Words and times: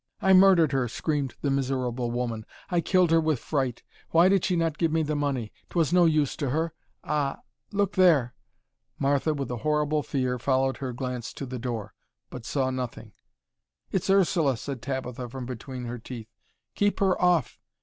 "I 0.19 0.33
murdered 0.33 0.71
her," 0.71 0.87
screamed 0.87 1.35
the 1.41 1.51
miserable 1.51 2.09
woman, 2.09 2.43
"I 2.71 2.81
killed 2.81 3.11
her 3.11 3.21
with 3.21 3.37
fright. 3.37 3.83
Why 4.09 4.29
did 4.29 4.43
she 4.43 4.55
not 4.55 4.79
give 4.79 4.91
me 4.91 5.03
the 5.03 5.15
money? 5.15 5.53
'Twas 5.69 5.93
no 5.93 6.05
use 6.05 6.35
to 6.37 6.49
her. 6.49 6.73
Ah! 7.03 7.41
Look 7.71 7.93
there!" 7.93 8.33
Martha, 8.97 9.35
with 9.35 9.51
a 9.51 9.57
horrible 9.57 10.01
fear, 10.01 10.39
followed 10.39 10.77
her 10.77 10.91
glance 10.91 11.31
to 11.33 11.45
the 11.45 11.59
door, 11.59 11.93
but 12.31 12.45
saw 12.45 12.71
nothing. 12.71 13.11
"It's 13.91 14.09
Ursula," 14.09 14.57
said 14.57 14.81
Tabitha 14.81 15.29
from 15.29 15.45
between 15.45 15.85
her 15.85 15.99
teeth. 15.99 16.31
"Keep 16.73 16.99
her 16.99 17.21
off! 17.21 17.59